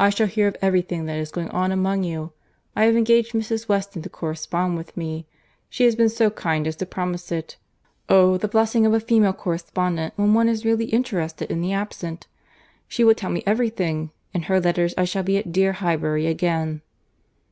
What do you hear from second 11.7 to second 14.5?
absent!—she will tell me every thing. In